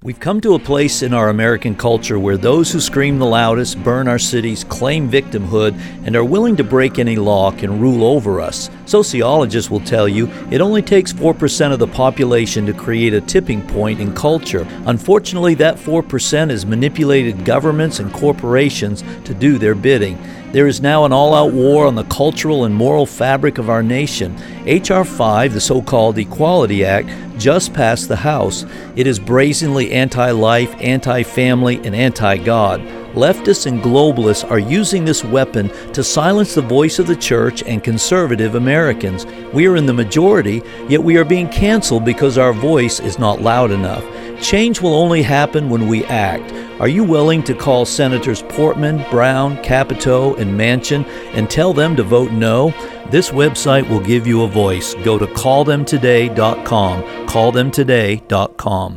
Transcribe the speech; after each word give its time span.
We've 0.00 0.20
come 0.20 0.40
to 0.42 0.54
a 0.54 0.60
place 0.60 1.02
in 1.02 1.12
our 1.12 1.28
American 1.28 1.74
culture 1.74 2.20
where 2.20 2.36
those 2.36 2.70
who 2.70 2.78
scream 2.78 3.18
the 3.18 3.26
loudest, 3.26 3.82
burn 3.82 4.06
our 4.06 4.16
cities, 4.20 4.62
claim 4.62 5.10
victimhood, 5.10 5.76
and 6.04 6.14
are 6.14 6.24
willing 6.24 6.54
to 6.58 6.62
break 6.62 7.00
any 7.00 7.16
law 7.16 7.50
can 7.50 7.80
rule 7.80 8.04
over 8.04 8.40
us. 8.40 8.70
Sociologists 8.86 9.72
will 9.72 9.80
tell 9.80 10.08
you 10.08 10.30
it 10.52 10.60
only 10.60 10.82
takes 10.82 11.12
4% 11.12 11.72
of 11.72 11.80
the 11.80 11.88
population 11.88 12.64
to 12.66 12.72
create 12.72 13.12
a 13.12 13.20
tipping 13.20 13.60
point 13.66 13.98
in 13.98 14.14
culture. 14.14 14.64
Unfortunately, 14.86 15.54
that 15.56 15.74
4% 15.74 16.50
has 16.50 16.64
manipulated 16.64 17.44
governments 17.44 17.98
and 17.98 18.12
corporations 18.12 19.02
to 19.24 19.34
do 19.34 19.58
their 19.58 19.74
bidding. 19.74 20.16
There 20.50 20.66
is 20.66 20.80
now 20.80 21.04
an 21.04 21.12
all 21.12 21.34
out 21.34 21.52
war 21.52 21.86
on 21.86 21.94
the 21.94 22.04
cultural 22.04 22.64
and 22.64 22.74
moral 22.74 23.04
fabric 23.04 23.58
of 23.58 23.68
our 23.68 23.82
nation. 23.82 24.34
H.R. 24.64 25.04
5, 25.04 25.52
the 25.52 25.60
so 25.60 25.82
called 25.82 26.16
Equality 26.16 26.86
Act, 26.86 27.10
just 27.38 27.74
passed 27.74 28.08
the 28.08 28.16
House. 28.16 28.64
It 28.96 29.06
is 29.06 29.18
brazenly 29.18 29.92
anti 29.92 30.30
life, 30.30 30.74
anti 30.80 31.22
family, 31.22 31.76
and 31.84 31.94
anti 31.94 32.38
God. 32.38 32.80
Leftists 33.12 33.66
and 33.66 33.82
globalists 33.82 34.50
are 34.50 34.58
using 34.58 35.04
this 35.04 35.22
weapon 35.22 35.68
to 35.92 36.02
silence 36.02 36.54
the 36.54 36.62
voice 36.62 36.98
of 36.98 37.06
the 37.06 37.16
church 37.16 37.62
and 37.64 37.84
conservative 37.84 38.54
Americans. 38.54 39.26
We 39.52 39.66
are 39.66 39.76
in 39.76 39.84
the 39.84 39.92
majority, 39.92 40.62
yet 40.88 41.02
we 41.02 41.18
are 41.18 41.24
being 41.24 41.50
canceled 41.50 42.06
because 42.06 42.38
our 42.38 42.54
voice 42.54 43.00
is 43.00 43.18
not 43.18 43.42
loud 43.42 43.70
enough. 43.70 44.04
Change 44.40 44.80
will 44.80 44.94
only 44.94 45.22
happen 45.22 45.68
when 45.68 45.88
we 45.88 46.04
act. 46.06 46.50
Are 46.80 46.88
you 46.88 47.02
willing 47.02 47.42
to 47.44 47.54
call 47.54 47.84
Senators 47.84 48.42
Portman, 48.42 49.04
Brown, 49.10 49.60
Capito, 49.64 50.36
and 50.36 50.58
Manchin 50.58 51.04
and 51.34 51.50
tell 51.50 51.72
them 51.72 51.96
to 51.96 52.04
vote 52.04 52.30
no? 52.30 52.70
This 53.10 53.30
website 53.30 53.88
will 53.88 54.00
give 54.00 54.28
you 54.28 54.42
a 54.42 54.48
voice. 54.48 54.94
Go 55.02 55.18
to 55.18 55.26
callthemtoday.com. 55.26 57.02
Callthemtoday.com. 57.26 58.96